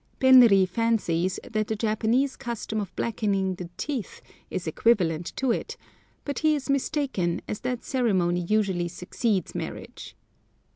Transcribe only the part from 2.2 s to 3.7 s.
custom of blackening the